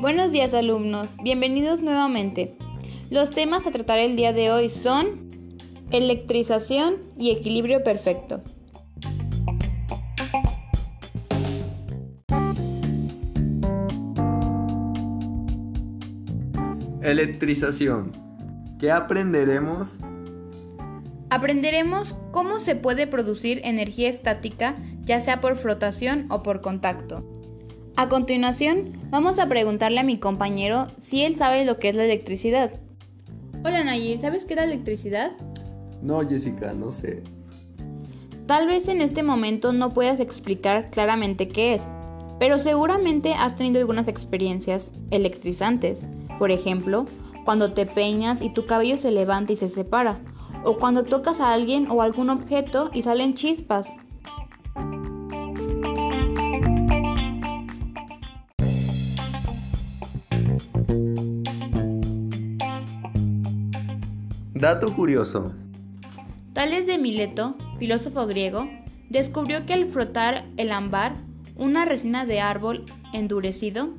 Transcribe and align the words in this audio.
Buenos 0.00 0.32
días 0.32 0.54
alumnos, 0.54 1.16
bienvenidos 1.22 1.82
nuevamente. 1.82 2.56
Los 3.10 3.30
temas 3.30 3.66
a 3.66 3.70
tratar 3.70 3.98
el 3.98 4.16
día 4.16 4.32
de 4.32 4.50
hoy 4.50 4.70
son 4.70 5.28
electrización 5.90 6.96
y 7.18 7.30
equilibrio 7.30 7.84
perfecto. 7.84 8.42
Electrización. 17.02 18.12
¿Qué 18.78 18.90
aprenderemos? 18.90 19.98
Aprenderemos 21.30 22.14
cómo 22.30 22.60
se 22.60 22.76
puede 22.76 23.06
producir 23.06 23.60
energía 23.64 24.08
estática, 24.08 24.76
ya 25.06 25.20
sea 25.20 25.40
por 25.40 25.56
frotación 25.56 26.26
o 26.28 26.42
por 26.42 26.60
contacto. 26.60 27.24
A 27.96 28.10
continuación, 28.10 28.92
vamos 29.08 29.38
a 29.38 29.48
preguntarle 29.48 30.00
a 30.00 30.04
mi 30.04 30.18
compañero 30.18 30.88
si 30.98 31.22
él 31.22 31.36
sabe 31.36 31.64
lo 31.64 31.78
que 31.78 31.88
es 31.88 31.96
la 31.96 32.04
electricidad. 32.04 32.72
Hola 33.64 33.82
Nayir, 33.82 34.18
¿sabes 34.18 34.44
qué 34.44 34.52
es 34.52 34.58
la 34.58 34.64
electricidad? 34.64 35.32
No, 36.02 36.20
Jessica, 36.28 36.74
no 36.74 36.90
sé. 36.90 37.22
Tal 38.46 38.66
vez 38.66 38.88
en 38.88 39.00
este 39.00 39.22
momento 39.22 39.72
no 39.72 39.94
puedas 39.94 40.20
explicar 40.20 40.90
claramente 40.90 41.48
qué 41.48 41.74
es, 41.74 41.84
pero 42.38 42.58
seguramente 42.58 43.32
has 43.32 43.56
tenido 43.56 43.80
algunas 43.80 44.08
experiencias 44.08 44.92
electrizantes. 45.10 46.06
Por 46.38 46.50
ejemplo, 46.50 47.06
cuando 47.44 47.72
te 47.72 47.86
peñas 47.86 48.42
y 48.42 48.50
tu 48.50 48.66
cabello 48.66 48.98
se 48.98 49.10
levanta 49.10 49.52
y 49.52 49.56
se 49.56 49.68
separa, 49.68 50.20
o 50.64 50.76
cuando 50.76 51.04
tocas 51.04 51.40
a 51.40 51.52
alguien 51.52 51.90
o 51.90 52.02
algún 52.02 52.28
objeto 52.28 52.90
y 52.92 53.02
salen 53.02 53.34
chispas. 53.34 53.88
Dato 64.66 64.92
curioso. 64.92 65.54
Tales 66.52 66.88
de 66.88 66.98
Mileto, 66.98 67.56
filósofo 67.78 68.26
griego, 68.26 68.68
descubrió 69.08 69.64
que 69.64 69.74
al 69.74 69.86
frotar 69.92 70.44
el 70.56 70.72
ámbar, 70.72 71.14
una 71.54 71.84
resina 71.84 72.26
de 72.26 72.40
árbol 72.40 72.84
endurecido, 73.12 73.90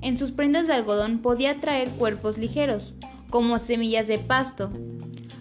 en 0.00 0.18
sus 0.18 0.30
prendas 0.30 0.68
de 0.68 0.74
algodón 0.74 1.18
podía 1.18 1.56
traer 1.56 1.88
cuerpos 1.88 2.38
ligeros, 2.38 2.94
como 3.30 3.58
semillas 3.58 4.06
de 4.06 4.20
pasto. 4.20 4.70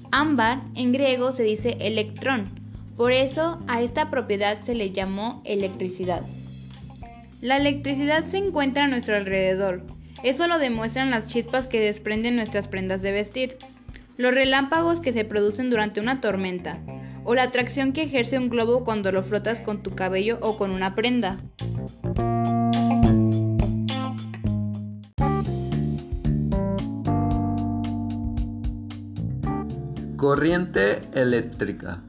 Ámbar 0.09 0.63
en 0.73 0.93
griego 0.93 1.31
se 1.31 1.43
dice 1.43 1.77
electrón, 1.81 2.49
por 2.97 3.11
eso 3.11 3.59
a 3.67 3.83
esta 3.83 4.09
propiedad 4.09 4.63
se 4.63 4.73
le 4.73 4.89
llamó 4.89 5.43
electricidad. 5.45 6.23
La 7.39 7.57
electricidad 7.57 8.25
se 8.25 8.39
encuentra 8.39 8.85
a 8.85 8.87
nuestro 8.87 9.15
alrededor, 9.15 9.83
eso 10.23 10.47
lo 10.47 10.57
demuestran 10.57 11.11
las 11.11 11.27
chispas 11.27 11.67
que 11.67 11.79
desprenden 11.79 12.35
nuestras 12.35 12.67
prendas 12.67 13.03
de 13.03 13.11
vestir 13.11 13.59
los 14.21 14.33
relámpagos 14.33 15.01
que 15.01 15.13
se 15.13 15.25
producen 15.25 15.69
durante 15.69 15.99
una 15.99 16.21
tormenta, 16.21 16.79
o 17.23 17.35
la 17.35 17.43
atracción 17.43 17.91
que 17.91 18.03
ejerce 18.03 18.37
un 18.37 18.49
globo 18.49 18.83
cuando 18.83 19.11
lo 19.11 19.23
frotas 19.23 19.59
con 19.59 19.83
tu 19.83 19.91
cabello 19.95 20.37
o 20.41 20.57
con 20.57 20.71
una 20.71 20.95
prenda. 20.95 21.37
Corriente 30.17 30.99
eléctrica. 31.15 32.03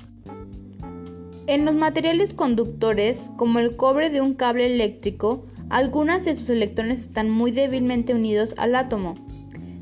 En 1.46 1.64
los 1.64 1.74
materiales 1.74 2.34
conductores, 2.34 3.30
como 3.36 3.58
el 3.58 3.76
cobre 3.76 4.10
de 4.10 4.20
un 4.20 4.34
cable 4.34 4.66
eléctrico, 4.66 5.46
algunas 5.70 6.24
de 6.24 6.36
sus 6.36 6.50
electrones 6.50 7.00
están 7.00 7.30
muy 7.30 7.52
débilmente 7.52 8.14
unidos 8.14 8.54
al 8.58 8.76
átomo. 8.76 9.14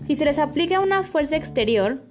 Si 0.07 0.15
se 0.15 0.25
les 0.25 0.39
aplica 0.39 0.81
una 0.81 1.03
fuerza 1.03 1.37
exterior, 1.37 2.10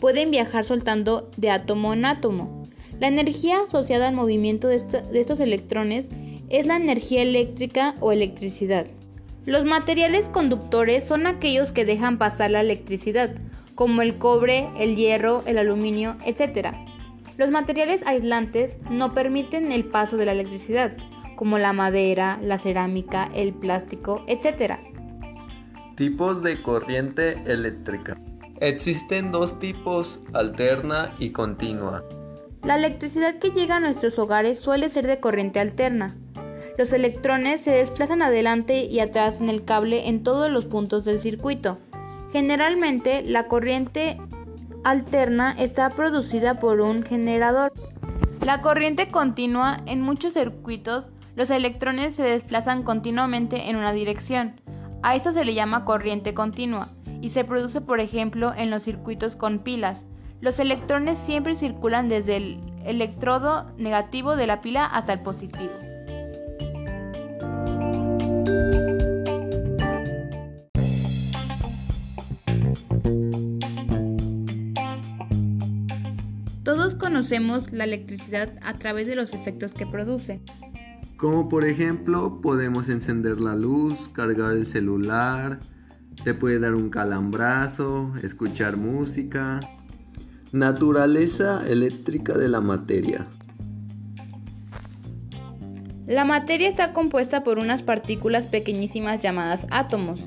pueden 0.00 0.30
viajar 0.30 0.64
soltando 0.64 1.30
de 1.36 1.50
átomo 1.50 1.92
en 1.92 2.04
átomo. 2.04 2.64
La 3.00 3.08
energía 3.08 3.60
asociada 3.66 4.08
al 4.08 4.14
movimiento 4.14 4.68
de, 4.68 4.76
estos 4.76 5.40
electrones 5.40 6.08
es 6.48 6.66
la 6.66 6.76
energía 6.76 7.22
eléctrica 7.22 7.94
o 8.00 8.12
electricidad. 8.12 8.86
Los 9.46 9.64
materiales 9.64 10.28
conductores 10.28 11.04
son 11.04 11.26
aquellos 11.26 11.72
que 11.72 11.84
dejan 11.84 12.18
pasar 12.18 12.50
la 12.50 12.60
electricidad, 12.60 13.34
como 13.74 14.02
el 14.02 14.16
cobre, 14.16 14.68
el 14.78 14.96
hierro, 14.96 15.42
el 15.46 15.58
aluminio, 15.58 16.16
etc. 16.24 16.68
Los 17.36 17.50
materiales 17.50 18.06
aislantes 18.06 18.78
no 18.90 19.12
permiten 19.12 19.72
el 19.72 19.84
paso 19.84 20.16
de 20.16 20.26
la 20.26 20.32
electricidad, 20.32 20.96
como 21.36 21.58
la 21.58 21.72
madera, 21.72 22.38
la 22.40 22.58
cerámica, 22.58 23.28
el 23.34 23.52
plástico, 23.52 24.24
etc. 24.28 24.78
Tipos 25.96 26.42
de 26.42 26.62
corriente 26.62 27.42
eléctrica. 27.44 28.16
Existen 28.64 29.30
dos 29.30 29.58
tipos, 29.58 30.20
alterna 30.32 31.12
y 31.18 31.32
continua. 31.32 32.02
La 32.62 32.76
electricidad 32.76 33.38
que 33.38 33.50
llega 33.50 33.76
a 33.76 33.80
nuestros 33.80 34.18
hogares 34.18 34.58
suele 34.58 34.88
ser 34.88 35.06
de 35.06 35.20
corriente 35.20 35.60
alterna. 35.60 36.16
Los 36.78 36.94
electrones 36.94 37.60
se 37.60 37.72
desplazan 37.72 38.22
adelante 38.22 38.86
y 38.86 39.00
atrás 39.00 39.38
en 39.42 39.50
el 39.50 39.66
cable 39.66 40.08
en 40.08 40.22
todos 40.22 40.50
los 40.50 40.64
puntos 40.64 41.04
del 41.04 41.20
circuito. 41.20 41.76
Generalmente 42.32 43.20
la 43.20 43.48
corriente 43.48 44.16
alterna 44.82 45.54
está 45.58 45.90
producida 45.90 46.58
por 46.58 46.80
un 46.80 47.02
generador. 47.02 47.70
La 48.46 48.62
corriente 48.62 49.10
continua 49.10 49.82
en 49.84 50.00
muchos 50.00 50.32
circuitos 50.32 51.04
los 51.36 51.50
electrones 51.50 52.14
se 52.14 52.22
desplazan 52.22 52.82
continuamente 52.82 53.68
en 53.68 53.76
una 53.76 53.92
dirección. 53.92 54.58
A 55.02 55.16
eso 55.16 55.34
se 55.34 55.44
le 55.44 55.52
llama 55.52 55.84
corriente 55.84 56.32
continua 56.32 56.88
y 57.24 57.30
se 57.30 57.42
produce 57.42 57.80
por 57.80 58.00
ejemplo 58.00 58.52
en 58.54 58.68
los 58.68 58.82
circuitos 58.82 59.34
con 59.34 59.60
pilas. 59.60 60.04
Los 60.42 60.58
electrones 60.58 61.16
siempre 61.16 61.56
circulan 61.56 62.10
desde 62.10 62.36
el 62.36 62.60
electrodo 62.84 63.72
negativo 63.78 64.36
de 64.36 64.46
la 64.46 64.60
pila 64.60 64.84
hasta 64.84 65.14
el 65.14 65.20
positivo. 65.20 65.72
Todos 76.62 76.94
conocemos 76.94 77.72
la 77.72 77.84
electricidad 77.84 78.50
a 78.60 78.74
través 78.74 79.06
de 79.06 79.16
los 79.16 79.32
efectos 79.32 79.72
que 79.72 79.86
produce. 79.86 80.42
Como 81.16 81.48
por 81.48 81.64
ejemplo 81.64 82.42
podemos 82.42 82.90
encender 82.90 83.40
la 83.40 83.56
luz, 83.56 83.94
cargar 84.12 84.52
el 84.52 84.66
celular, 84.66 85.58
te 86.24 86.32
puede 86.32 86.58
dar 86.58 86.74
un 86.74 86.88
calambrazo, 86.88 88.14
escuchar 88.22 88.78
música. 88.78 89.60
Naturaleza 90.52 91.62
eléctrica 91.68 92.32
de 92.38 92.48
la 92.48 92.62
materia. 92.62 93.26
La 96.06 96.24
materia 96.24 96.68
está 96.68 96.92
compuesta 96.94 97.44
por 97.44 97.58
unas 97.58 97.82
partículas 97.82 98.46
pequeñísimas 98.46 99.20
llamadas 99.20 99.66
átomos. 99.70 100.20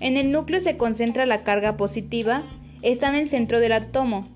En 0.00 0.16
el 0.16 0.32
núcleo 0.32 0.60
se 0.60 0.76
concentra 0.76 1.26
la 1.26 1.44
carga 1.44 1.76
positiva, 1.76 2.42
está 2.82 3.08
en 3.08 3.14
el 3.14 3.28
centro 3.28 3.60
del 3.60 3.72
átomo. 3.72 4.26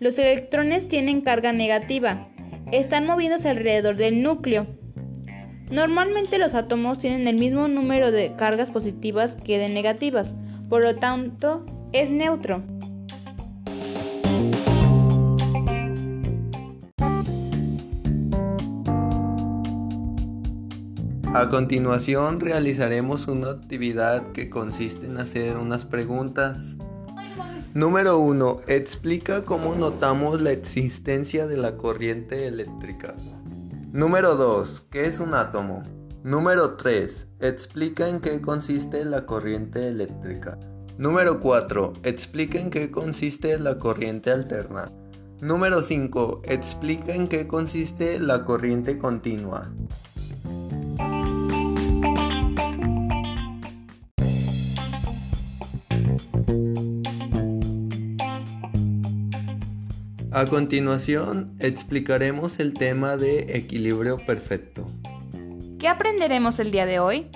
Los 0.00 0.18
electrones 0.18 0.88
tienen 0.88 1.20
carga 1.20 1.52
negativa, 1.52 2.28
están 2.72 3.06
moviéndose 3.06 3.50
alrededor 3.50 3.96
del 3.96 4.22
núcleo. 4.22 4.66
Normalmente 5.72 6.36
los 6.36 6.52
átomos 6.52 6.98
tienen 6.98 7.26
el 7.26 7.36
mismo 7.36 7.66
número 7.66 8.12
de 8.12 8.34
cargas 8.36 8.70
positivas 8.70 9.36
que 9.36 9.56
de 9.56 9.70
negativas, 9.70 10.34
por 10.68 10.82
lo 10.82 10.96
tanto 10.96 11.64
es 11.94 12.10
neutro. 12.10 12.62
A 21.32 21.48
continuación 21.48 22.40
realizaremos 22.40 23.26
una 23.26 23.52
actividad 23.52 24.32
que 24.32 24.50
consiste 24.50 25.06
en 25.06 25.16
hacer 25.16 25.56
unas 25.56 25.86
preguntas. 25.86 26.76
Número 27.72 28.18
1. 28.18 28.60
Explica 28.66 29.46
cómo 29.46 29.74
notamos 29.74 30.42
la 30.42 30.50
existencia 30.50 31.46
de 31.46 31.56
la 31.56 31.78
corriente 31.78 32.46
eléctrica. 32.46 33.14
Número 33.92 34.36
2. 34.36 34.86
¿Qué 34.90 35.04
es 35.04 35.20
un 35.20 35.34
átomo? 35.34 35.82
Número 36.24 36.76
3. 36.76 37.28
Explica 37.40 38.08
en 38.08 38.20
qué 38.20 38.40
consiste 38.40 39.04
la 39.04 39.26
corriente 39.26 39.86
eléctrica. 39.86 40.58
Número 40.96 41.40
4. 41.40 41.92
Explica 42.02 42.58
en 42.58 42.70
qué 42.70 42.90
consiste 42.90 43.58
la 43.58 43.78
corriente 43.78 44.30
alterna. 44.30 44.90
Número 45.42 45.82
5. 45.82 46.40
Explica 46.44 47.14
en 47.14 47.28
qué 47.28 47.46
consiste 47.46 48.18
la 48.18 48.46
corriente 48.46 48.96
continua. 48.96 49.70
A 60.34 60.46
continuación, 60.46 61.54
explicaremos 61.58 62.58
el 62.58 62.72
tema 62.72 63.18
de 63.18 63.54
equilibrio 63.54 64.16
perfecto. 64.16 64.86
¿Qué 65.78 65.88
aprenderemos 65.88 66.58
el 66.58 66.70
día 66.70 66.86
de 66.86 67.00
hoy? 67.00 67.26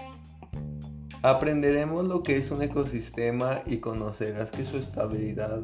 Aprenderemos 1.20 2.06
lo 2.06 2.22
que 2.22 2.36
es 2.36 2.50
un 2.50 2.62
ecosistema 2.62 3.60
y 3.66 3.78
conocerás 3.78 4.50
que 4.50 4.64
su 4.64 4.78
estabilidad 4.78 5.60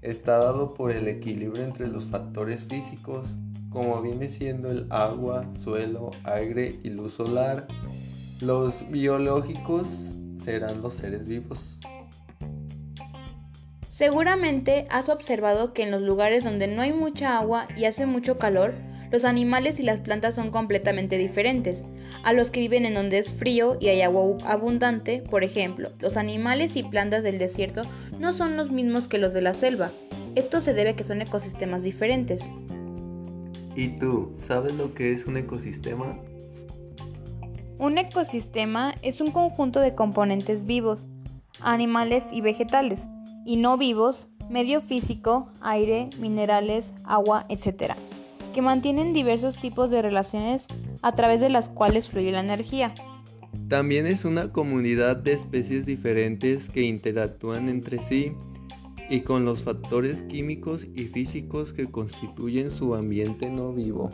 está 0.00 0.38
dado 0.38 0.74
por 0.74 0.92
el 0.92 1.08
equilibrio 1.08 1.64
entre 1.64 1.88
los 1.88 2.04
factores 2.04 2.66
físicos, 2.66 3.26
como 3.68 4.00
viene 4.00 4.28
siendo 4.28 4.70
el 4.70 4.86
agua, 4.90 5.50
suelo, 5.56 6.12
aire 6.22 6.78
y 6.84 6.90
luz 6.90 7.14
solar. 7.14 7.66
Los 8.40 8.88
biológicos 8.92 9.88
serán 10.44 10.82
los 10.82 10.94
seres 10.94 11.26
vivos. 11.26 11.58
Seguramente 13.94 14.86
has 14.90 15.08
observado 15.08 15.72
que 15.72 15.84
en 15.84 15.92
los 15.92 16.02
lugares 16.02 16.42
donde 16.42 16.66
no 16.66 16.82
hay 16.82 16.92
mucha 16.92 17.38
agua 17.38 17.68
y 17.76 17.84
hace 17.84 18.06
mucho 18.06 18.38
calor, 18.38 18.74
los 19.12 19.24
animales 19.24 19.78
y 19.78 19.84
las 19.84 20.00
plantas 20.00 20.34
son 20.34 20.50
completamente 20.50 21.16
diferentes 21.16 21.84
a 22.24 22.32
los 22.32 22.50
que 22.50 22.58
viven 22.58 22.86
en 22.86 22.94
donde 22.94 23.18
es 23.18 23.32
frío 23.32 23.76
y 23.78 23.90
hay 23.90 24.02
agua 24.02 24.36
abundante. 24.46 25.22
Por 25.30 25.44
ejemplo, 25.44 25.90
los 26.00 26.16
animales 26.16 26.74
y 26.74 26.82
plantas 26.82 27.22
del 27.22 27.38
desierto 27.38 27.82
no 28.18 28.32
son 28.32 28.56
los 28.56 28.72
mismos 28.72 29.06
que 29.06 29.18
los 29.18 29.32
de 29.32 29.42
la 29.42 29.54
selva. 29.54 29.92
Esto 30.34 30.60
se 30.60 30.74
debe 30.74 30.90
a 30.90 30.96
que 30.96 31.04
son 31.04 31.22
ecosistemas 31.22 31.84
diferentes. 31.84 32.50
¿Y 33.76 33.90
tú, 34.00 34.36
sabes 34.42 34.74
lo 34.74 34.92
que 34.92 35.12
es 35.12 35.24
un 35.26 35.36
ecosistema? 35.36 36.18
Un 37.78 37.98
ecosistema 37.98 38.92
es 39.02 39.20
un 39.20 39.30
conjunto 39.30 39.78
de 39.78 39.94
componentes 39.94 40.66
vivos, 40.66 41.04
animales 41.60 42.30
y 42.32 42.40
vegetales, 42.40 43.06
y 43.44 43.56
no 43.56 43.76
vivos, 43.78 44.28
medio 44.48 44.80
físico, 44.80 45.48
aire, 45.60 46.10
minerales, 46.18 46.92
agua, 47.04 47.46
etc., 47.48 47.94
que 48.52 48.62
mantienen 48.62 49.12
diversos 49.12 49.58
tipos 49.58 49.90
de 49.90 50.02
relaciones 50.02 50.64
a 51.02 51.14
través 51.14 51.40
de 51.40 51.48
las 51.48 51.68
cuales 51.68 52.08
fluye 52.08 52.30
la 52.30 52.40
energía. 52.40 52.94
También 53.68 54.06
es 54.06 54.24
una 54.24 54.52
comunidad 54.52 55.16
de 55.16 55.32
especies 55.32 55.86
diferentes 55.86 56.68
que 56.68 56.82
interactúan 56.82 57.68
entre 57.68 58.02
sí 58.02 58.32
y 59.10 59.20
con 59.20 59.44
los 59.44 59.62
factores 59.62 60.22
químicos 60.22 60.86
y 60.94 61.04
físicos 61.06 61.72
que 61.72 61.86
constituyen 61.86 62.70
su 62.70 62.94
ambiente 62.94 63.50
no 63.50 63.72
vivo. 63.72 64.10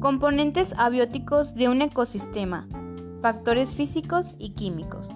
Componentes 0.00 0.72
abióticos 0.78 1.54
de 1.54 1.68
un 1.68 1.82
ecosistema. 1.82 2.66
Factores 3.20 3.74
físicos 3.74 4.34
y 4.38 4.54
químicos. 4.54 5.06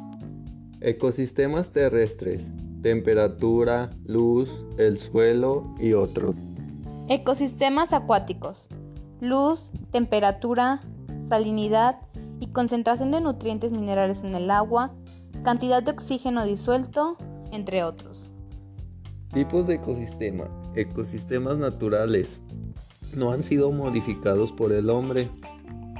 Ecosistemas 0.82 1.70
terrestres. 1.70 2.50
Temperatura, 2.82 3.88
luz, 4.04 4.50
el 4.76 4.98
suelo 4.98 5.74
y 5.80 5.94
otros. 5.94 6.36
Ecosistemas 7.08 7.94
acuáticos. 7.94 8.68
Luz, 9.22 9.72
temperatura, 9.90 10.82
salinidad 11.30 11.96
y 12.38 12.48
concentración 12.48 13.10
de 13.10 13.22
nutrientes 13.22 13.72
minerales 13.72 14.22
en 14.22 14.34
el 14.34 14.50
agua, 14.50 14.92
cantidad 15.44 15.82
de 15.82 15.92
oxígeno 15.92 16.44
disuelto, 16.44 17.16
entre 17.52 17.84
otros. 17.84 18.30
Tipos 19.32 19.66
de 19.66 19.76
ecosistema. 19.76 20.44
Ecosistemas 20.74 21.56
naturales 21.56 22.38
no 23.16 23.32
han 23.32 23.42
sido 23.42 23.70
modificados 23.70 24.52
por 24.52 24.72
el 24.72 24.90
hombre. 24.90 25.30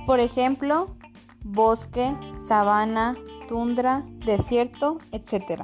Por 0.07 0.21
ejemplo, 0.21 0.95
bosque, 1.43 2.15
sabana, 2.47 3.17
tundra, 3.49 4.03
desierto, 4.25 4.99
etc. 5.13 5.63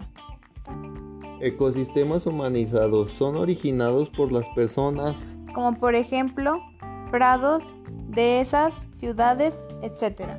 Ecosistemas 1.41 2.26
humanizados 2.26 3.12
son 3.12 3.37
originados 3.37 4.11
por 4.11 4.31
las 4.31 4.49
personas. 4.50 5.38
Como 5.55 5.79
por 5.79 5.94
ejemplo, 5.94 6.61
prados, 7.11 7.62
dehesas, 8.08 8.75
ciudades, 8.99 9.55
etc. 9.82 10.38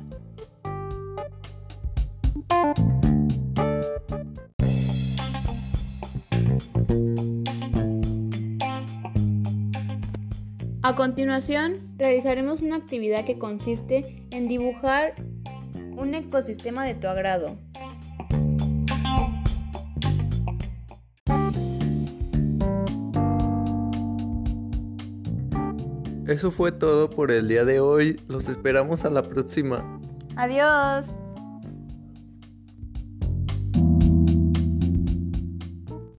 A 10.84 10.96
continuación, 10.96 11.94
realizaremos 11.96 12.60
una 12.60 12.74
actividad 12.74 13.24
que 13.24 13.38
consiste 13.38 14.26
en 14.32 14.48
dibujar 14.48 15.14
un 15.96 16.12
ecosistema 16.12 16.84
de 16.84 16.96
tu 16.96 17.06
agrado. 17.06 17.56
Eso 26.26 26.50
fue 26.50 26.72
todo 26.72 27.10
por 27.10 27.30
el 27.30 27.46
día 27.46 27.64
de 27.64 27.78
hoy. 27.78 28.20
Los 28.26 28.48
esperamos 28.48 29.04
a 29.04 29.10
la 29.10 29.22
próxima. 29.22 30.00
Adiós. 30.34 31.06